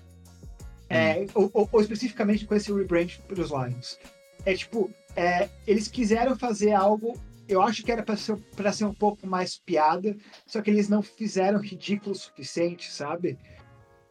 [0.88, 1.26] É, hum.
[1.34, 3.98] ou, ou, ou, especificamente com esse rebrand para os Lions.
[4.44, 8.36] É tipo, é, eles quiseram fazer algo, eu acho que era para ser,
[8.72, 13.38] ser um pouco mais piada, só que eles não fizeram ridículo o suficiente, sabe?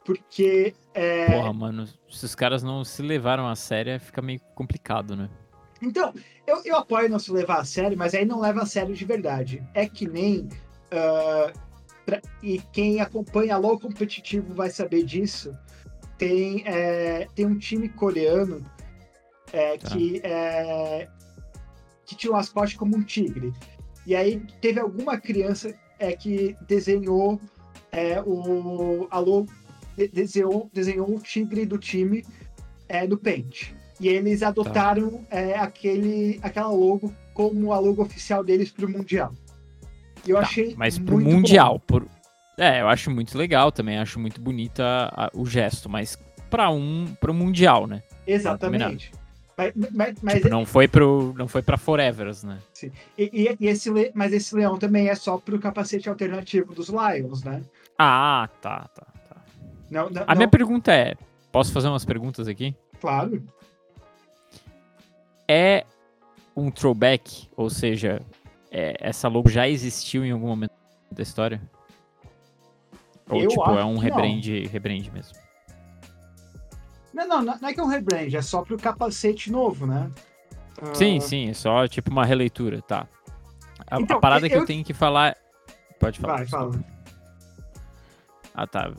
[0.09, 0.73] Porque.
[0.95, 1.27] É...
[1.27, 5.29] Porra, mano, se os caras não se levaram a sério, fica meio complicado, né?
[5.79, 6.11] Então,
[6.47, 9.05] eu, eu apoio não se levar a sério, mas aí não leva a sério de
[9.05, 9.63] verdade.
[9.75, 10.49] É que nem.
[10.91, 11.53] Uh,
[12.07, 15.55] pra, e quem acompanha low competitivo vai saber disso
[16.17, 18.65] tem, é, tem um time coreano
[19.53, 19.89] é, tá.
[19.89, 21.07] que, é,
[22.03, 23.53] que tinha o mascote como um tigre.
[24.07, 27.39] E aí teve alguma criança é, que desenhou
[27.91, 29.47] é, o a logo,
[30.07, 32.25] desenhou, desenhou o tigre do time
[32.87, 33.71] é, no Paint.
[33.99, 35.37] E eles adotaram tá.
[35.37, 39.33] é, aquele, aquela logo como a logo oficial deles para o Mundial.
[40.25, 40.73] E eu tá, achei.
[40.77, 42.07] Mas para o Mundial, por,
[42.59, 44.83] é, eu acho muito legal também, acho muito bonita
[45.13, 46.17] a, o gesto, mas
[46.49, 48.03] para um pro mundial, né?
[48.27, 49.11] Exatamente.
[49.57, 52.59] Mas, mas, mas tipo, não foi pro não foi para Forevers, né?
[52.73, 52.91] Sim.
[53.17, 57.61] E, e, esse mas esse leão também é só pro capacete alternativo dos Lions, né?
[57.97, 59.18] Ah, tá, tá, tá.
[59.89, 60.35] Não, não, a não...
[60.35, 61.15] minha pergunta é,
[61.51, 62.75] posso fazer umas perguntas aqui?
[62.99, 63.43] Claro.
[65.47, 65.85] É
[66.55, 68.21] um throwback, ou seja,
[68.71, 70.73] é, essa logo já existiu em algum momento
[71.11, 71.61] da história?
[73.29, 75.37] Ou, eu tipo, é um rebrand, rebrand mesmo?
[77.13, 80.09] Não, não, não é que é um rebrand, é só pro capacete novo, né?
[80.93, 81.21] Sim, uh...
[81.21, 83.07] sim, é só tipo uma releitura, tá.
[83.89, 84.49] A, então, a parada eu...
[84.49, 85.35] que eu tenho que falar.
[85.99, 86.37] Pode falar.
[86.37, 86.98] Vai, fala.
[88.53, 88.91] Ah, tá.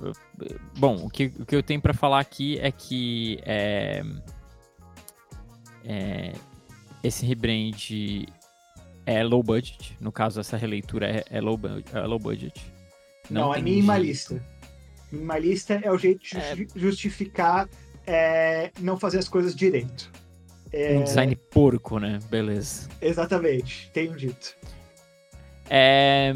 [0.78, 4.02] Bom, o que, o que eu tenho para falar aqui é que é,
[5.84, 6.32] é,
[7.02, 7.72] esse rebrand
[9.06, 9.96] é low budget.
[10.00, 11.58] No caso, essa releitura é, é low,
[11.92, 12.60] é low budget.
[13.28, 14.34] Não, Não é minimalista.
[14.34, 14.50] Jeito.
[15.12, 16.66] Minimalista é o jeito de é...
[16.76, 17.68] justificar
[18.06, 20.10] é, não fazer as coisas direito.
[20.72, 20.96] É...
[20.96, 22.18] Um design porco, né?
[22.30, 22.88] Beleza.
[23.00, 24.56] Exatamente, tenho dito.
[25.68, 26.32] É...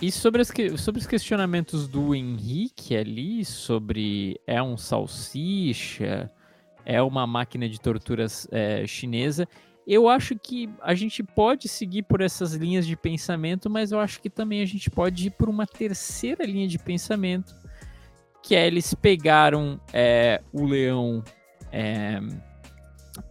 [0.00, 0.76] E sobre, as que...
[0.76, 6.30] sobre os questionamentos do Henrique ali, sobre é um salsicha,
[6.84, 9.48] é uma máquina de torturas é, chinesa,
[9.86, 14.20] eu acho que a gente pode seguir por essas linhas de pensamento, mas eu acho
[14.20, 17.54] que também a gente pode ir por uma terceira linha de pensamento,
[18.42, 21.22] que é eles pegaram é, o leão
[21.70, 22.20] é,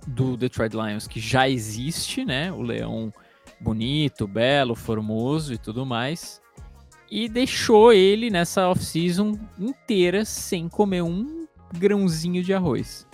[0.08, 2.54] do Detroit Lions, que já existe, né?
[2.54, 3.14] O leão
[3.60, 6.42] bonito, belo, formoso e tudo mais,
[7.10, 13.08] e deixou ele nessa off-season inteira sem comer um grãozinho de arroz.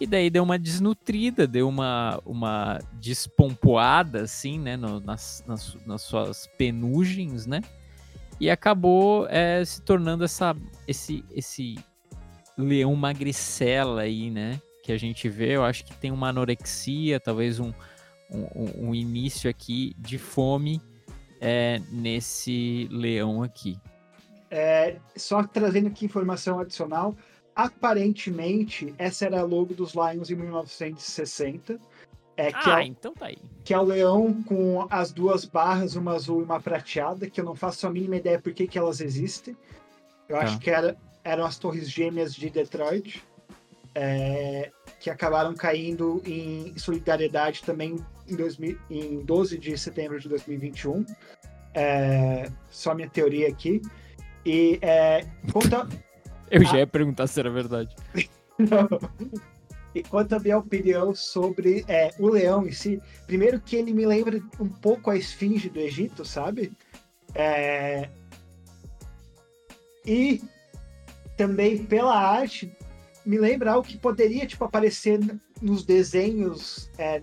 [0.00, 6.02] E daí deu uma desnutrida, deu uma, uma despompoada, assim, né, no, nas, nas, nas,
[6.02, 7.62] suas penugens, né?
[8.40, 10.54] E acabou é, se tornando essa,
[10.86, 11.76] esse, esse
[12.56, 14.60] leão magricela aí, né?
[14.84, 17.72] Que a gente vê, eu acho que tem uma anorexia, talvez um,
[18.30, 20.80] um, um início aqui de fome
[21.40, 23.78] é, nesse leão aqui.
[24.50, 27.14] É, só trazendo aqui informação adicional,
[27.58, 31.76] Aparentemente, essa era a logo dos Lions em 1960.
[32.36, 33.38] É, que ah, é, então tá aí.
[33.64, 37.44] Que é o leão com as duas barras, uma azul e uma prateada, que eu
[37.44, 39.56] não faço a mínima ideia por que, que elas existem.
[40.28, 40.60] Eu acho tá.
[40.60, 43.24] que era, eram as torres gêmeas de Detroit,
[43.92, 44.70] é,
[45.00, 47.96] que acabaram caindo em solidariedade também
[48.28, 51.04] em, 2000, em 12 de setembro de 2021.
[51.74, 53.80] É, só minha teoria aqui.
[54.44, 55.86] E é, conta,
[56.50, 57.94] eu já ia perguntar se era verdade.
[59.94, 64.06] e quanto a minha opinião sobre é, o leão em si, primeiro que ele me
[64.06, 66.72] lembra um pouco a esfinge do Egito, sabe?
[67.34, 68.08] É,
[70.06, 70.42] e
[71.36, 72.72] também pela arte
[73.24, 75.20] me lembra algo que poderia tipo aparecer
[75.60, 77.22] nos desenhos é,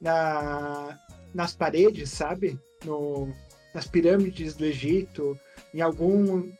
[0.00, 0.98] na,
[1.34, 2.58] nas paredes, sabe?
[2.84, 3.32] No,
[3.74, 5.38] nas pirâmides do Egito,
[5.72, 6.50] em algum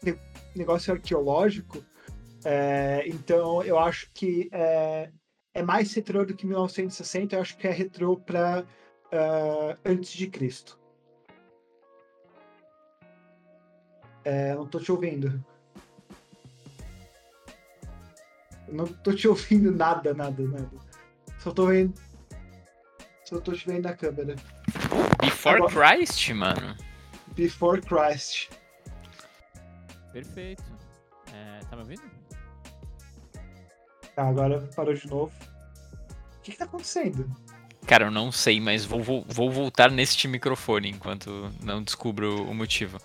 [0.55, 1.85] negócio arqueológico.
[2.45, 5.11] É, então eu acho que é,
[5.55, 8.67] é, mais retrô do que 1960, eu acho que é retrô para uh,
[9.13, 10.79] ah, antes de Cristo.
[14.25, 15.45] É, não tô te ouvindo.
[18.69, 20.71] Não tô te ouvindo nada, nada, nada.
[21.39, 21.95] Só tô vendo.
[23.29, 24.37] Só tô te vendo na câmera.
[25.21, 25.97] Before Agora...
[25.97, 26.77] Christ, mano.
[27.35, 28.49] Before Christ.
[30.13, 30.63] Perfeito.
[31.33, 32.03] É, tá me ouvindo?
[34.15, 35.33] Tá, agora parou de novo.
[36.39, 37.29] O que, que tá acontecendo?
[37.85, 42.55] Cara, eu não sei, mas vou, vou, vou voltar neste microfone enquanto não descubro o
[42.55, 42.99] motivo.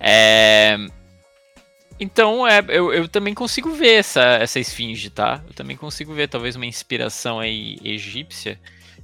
[0.00, 0.76] É.
[2.00, 5.42] Então, é, eu, eu também consigo ver essa, essa esfinge, tá?
[5.46, 8.58] Eu também consigo ver talvez uma inspiração aí egípcia.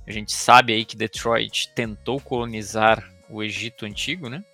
[0.07, 4.45] A gente sabe aí que Detroit tentou colonizar o Egito antigo, né?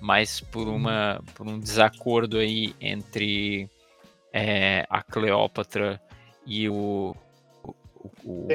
[0.00, 3.68] Mas por, uma, por um desacordo aí entre
[4.32, 6.00] é, a Cleópatra
[6.46, 7.16] e o...
[7.64, 7.74] o,
[8.24, 8.48] o...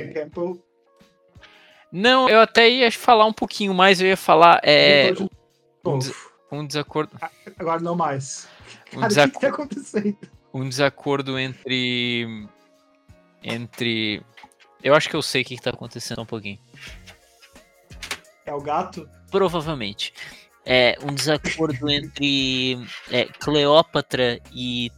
[1.92, 4.60] Não, eu até ia falar um pouquinho mais, eu ia falar...
[4.64, 5.12] É,
[5.86, 6.00] um,
[6.52, 7.12] um desacordo...
[7.58, 8.48] Agora não mais
[8.96, 9.32] um, desac...
[9.32, 10.18] que tá acontecendo?
[10.54, 12.48] um desacordo entre.
[13.42, 14.22] Entre.
[14.84, 16.60] Eu acho que eu sei o que, está acontecendo um pouquinho.
[18.46, 19.10] É o gato?
[19.32, 20.14] Provavelmente.
[20.66, 24.92] É um desacordo entre é, Cleópatra e,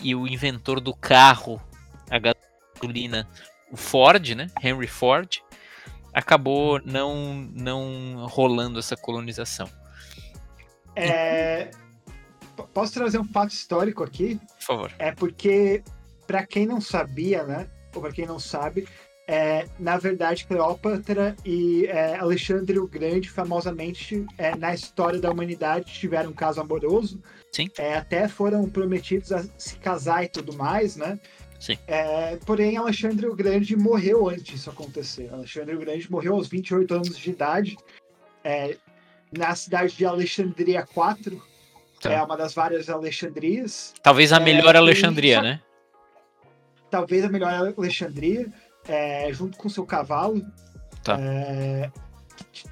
[0.00, 1.60] e o inventor do carro,
[2.10, 3.26] a gasolina,
[3.72, 4.48] o Ford, né?
[4.62, 5.42] Henry Ford,
[6.12, 9.68] acabou não, não rolando essa colonização.
[10.94, 11.70] É,
[12.74, 14.38] posso trazer um fato histórico aqui?
[14.58, 14.92] Por favor.
[14.98, 15.82] É porque,
[16.26, 17.66] para quem não sabia, né?
[17.94, 18.86] Ou para quem não sabe,
[19.32, 25.92] é, na verdade, Cleópatra e é, Alexandre o Grande, famosamente, é, na história da humanidade,
[25.92, 27.22] tiveram um caso amoroso.
[27.52, 27.68] Sim.
[27.78, 31.16] É, até foram prometidos a se casar e tudo mais, né?
[31.60, 31.78] Sim.
[31.86, 35.32] É, porém, Alexandre o Grande morreu antes disso acontecer.
[35.32, 37.76] Alexandre o Grande morreu aos 28 anos de idade,
[38.42, 38.76] é,
[39.30, 41.40] na cidade de Alexandria IV,
[42.00, 42.12] Tá.
[42.14, 43.92] É uma das várias Alexandrias.
[44.02, 45.42] Talvez a melhor Alexandria, e...
[45.42, 45.60] né?
[46.90, 48.52] Talvez a melhor Alexandria,
[48.88, 50.44] é, junto com seu cavalo.
[51.02, 51.18] Tá.
[51.20, 51.90] É,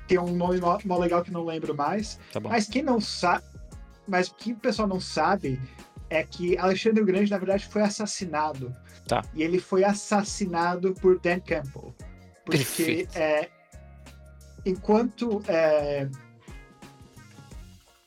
[0.07, 2.19] tem um nome mó, legal que não lembro mais.
[2.33, 3.45] Tá mas quem não sabe.
[4.07, 5.61] Mas o que o pessoal não sabe
[6.11, 8.75] é que Alexandre o Grande, na verdade, foi assassinado.
[9.07, 9.23] Tá.
[9.35, 11.95] E ele foi assassinado por Dan Campbell.
[12.45, 13.51] Porque é,
[14.65, 16.09] enquanto é,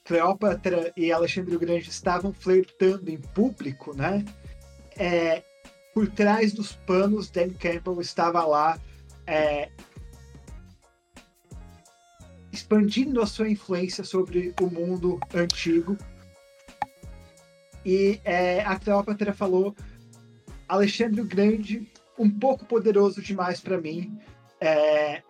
[0.03, 4.25] Cleópatra e Alexandre o Grande estavam flertando em público, né?
[4.97, 5.43] É,
[5.93, 8.79] por trás dos panos, Dan Campbell estava lá
[9.27, 9.69] é,
[12.51, 15.97] expandindo a sua influência sobre o mundo antigo.
[17.85, 19.75] E é, a Cleópatra falou:
[20.67, 24.19] Alexandre o Grande, um pouco poderoso demais para mim.
[24.59, 25.23] É,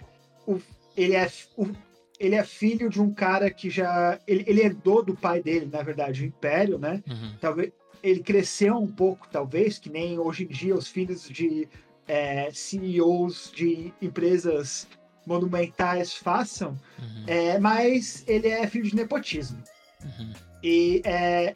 [0.46, 0.60] o,
[0.96, 1.68] ele é o,
[2.20, 4.20] ele é filho de um cara que já.
[4.28, 7.02] Ele, ele herdou do pai dele, na verdade, o Império, né?
[7.08, 7.36] Uhum.
[7.40, 7.72] Talvez
[8.04, 11.68] ele cresceu um pouco, talvez, que nem hoje em dia os filhos de
[12.08, 14.88] é, CEOs de empresas
[15.26, 17.24] monumentais façam, uhum.
[17.28, 19.62] é, mas ele é filho de nepotismo.
[20.04, 20.34] Uhum.
[20.64, 21.54] E é,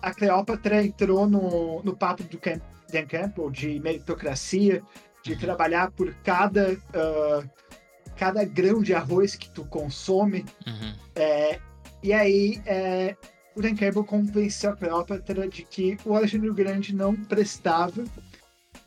[0.00, 2.62] a Cleópatra entrou no, no papo do Camp,
[2.92, 4.82] Dan Campbell de meritocracia,
[5.24, 5.38] de uhum.
[5.38, 7.50] trabalhar por cada uh,
[8.16, 10.44] cada grão de arroz que tu consome.
[10.66, 10.94] Uhum.
[11.14, 11.58] É,
[12.02, 13.16] e aí, é,
[13.54, 18.04] o Dan Campbell convenceu a Cleópatra de que o Alexandre o Grande não prestava.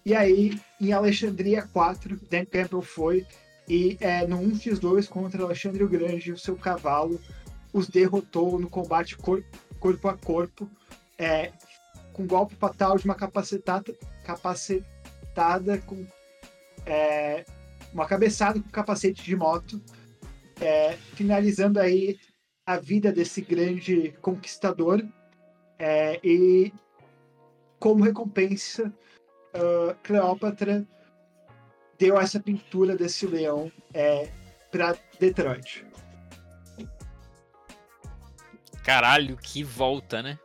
[0.06, 3.26] E aí, em Alexandria 4, Dan Campbell foi
[3.68, 7.20] e é, no 1x2 contra Alexandre o Grande, o seu cavalo
[7.74, 9.44] os derrotou no combate cor
[9.80, 10.70] corpo a corpo,
[11.18, 11.52] é,
[12.14, 13.94] com golpe fatal de uma capacitada,
[14.24, 16.08] capacitada com
[16.86, 17.44] é,
[17.94, 19.82] uma cabeçada com capacete de moto,
[20.62, 22.18] é, finalizando aí
[22.66, 25.06] a vida desse grande conquistador.
[25.78, 26.74] É, e
[27.80, 28.92] como recompensa,
[29.54, 30.86] uh, Cleópatra
[31.98, 34.30] deu essa pintura desse leão é,
[34.72, 35.86] para Detroit.
[38.84, 40.38] Caralho, que volta, né?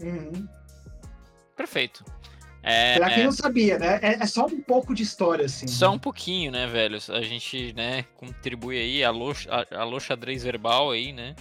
[0.00, 0.48] Uhum.
[1.54, 2.04] Perfeito.
[2.68, 3.24] É, pra quem é...
[3.24, 4.00] não sabia, né?
[4.02, 5.68] É, é, só um pouco de história, assim.
[5.68, 6.98] Só um pouquinho, né, velho?
[7.10, 9.32] A gente, né, contribui aí, alô,
[9.70, 11.36] alô xadrez verbal aí, né?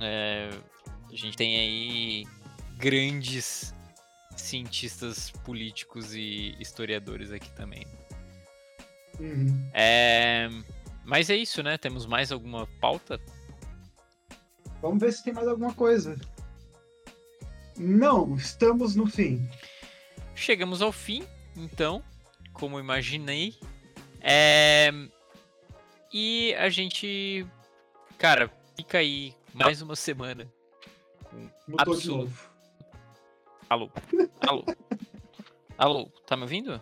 [0.00, 0.50] É,
[1.12, 2.26] a gente tem aí
[2.76, 3.72] grandes
[4.36, 7.86] cientistas políticos e historiadores aqui também.
[9.20, 9.70] Uhum.
[9.72, 10.48] É...
[11.04, 11.78] Mas é isso, né?
[11.78, 13.20] Temos mais alguma pauta?
[14.80, 16.16] Vamos ver se tem mais alguma coisa.
[17.78, 19.48] Não, estamos no fim.
[20.34, 21.26] Chegamos ao fim,
[21.56, 22.02] então,
[22.52, 23.54] como imaginei.
[24.20, 24.90] É...
[26.12, 27.46] E a gente,
[28.18, 30.46] cara, fica aí mais uma semana.
[31.66, 32.50] Mudou de novo.
[33.68, 33.90] Alô?
[34.46, 34.64] Alô?
[35.78, 36.06] Alô?
[36.26, 36.80] Tá me ouvindo?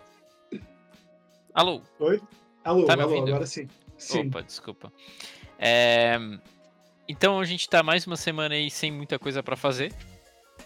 [1.54, 1.82] Alô?
[2.00, 2.20] Oi?
[2.64, 3.28] Alô, tá me alô, ouvindo?
[3.28, 3.68] agora sim.
[3.96, 4.26] sim.
[4.26, 4.92] Opa, desculpa.
[5.58, 6.18] É...
[7.08, 9.92] Então a gente tá mais uma semana aí sem muita coisa para fazer,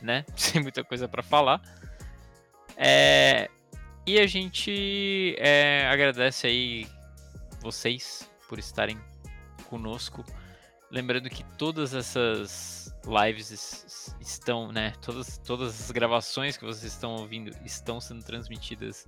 [0.01, 0.25] né?
[0.37, 1.61] Sem muita coisa para falar.
[2.77, 3.51] É...
[4.07, 6.87] E a gente é, agradece aí
[7.61, 9.01] vocês por estarem
[9.69, 10.25] conosco.
[10.91, 14.93] Lembrando que todas essas lives estão, né?
[15.01, 19.07] Todas, todas as gravações que vocês estão ouvindo estão sendo transmitidas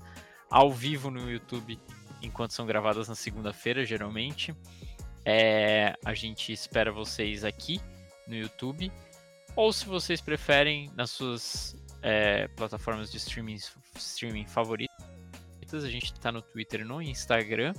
[0.51, 1.79] ao vivo no YouTube,
[2.23, 4.55] enquanto são gravadas na segunda-feira, geralmente.
[5.25, 7.81] É, a gente espera vocês aqui
[8.27, 8.91] no YouTube.
[9.55, 13.59] Ou se vocês preferem, nas suas é, plataformas de streaming,
[13.96, 14.94] streaming favoritas.
[15.72, 17.74] A gente está no Twitter e no Instagram.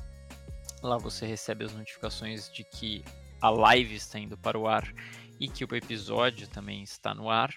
[0.84, 3.06] Lá você recebe as notificações de que
[3.42, 4.94] a live está indo para o ar
[5.40, 7.54] e que o episódio também está no ar.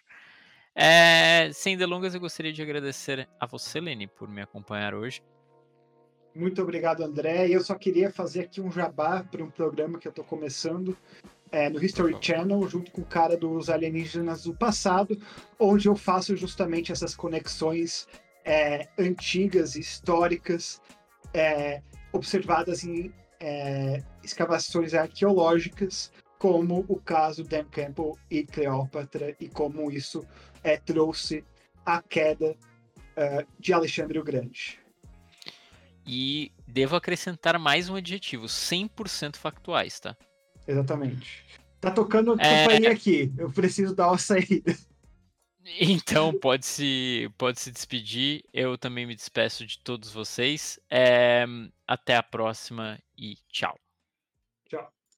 [0.73, 5.21] É, sem delongas, eu gostaria de agradecer a você, Lene, por me acompanhar hoje.
[6.33, 7.49] Muito obrigado, André.
[7.49, 10.97] Eu só queria fazer aqui um jabá para um programa que eu estou começando
[11.53, 15.21] é, no History Channel, junto com o cara dos alienígenas do passado,
[15.59, 18.07] onde eu faço justamente essas conexões
[18.45, 20.81] é, antigas, históricas,
[21.35, 21.83] é,
[22.13, 30.25] observadas em é, escavações arqueológicas, como o caso Dan Campbell e Cleópatra, e como isso
[30.63, 31.45] é, trouxe
[31.85, 32.57] a queda
[33.17, 34.79] uh, de Alexandre o Grande.
[36.07, 40.17] E devo acrescentar mais um adjetivo: 100% factuais, tá?
[40.71, 41.45] Exatamente.
[41.81, 42.65] Tá tocando é...
[42.65, 44.77] companhia aqui, eu preciso dar uma saída.
[45.81, 48.43] Então, pode se, pode se despedir.
[48.53, 50.81] Eu também me despeço de todos vocês.
[50.91, 51.45] É,
[51.87, 53.79] até a próxima e tchau.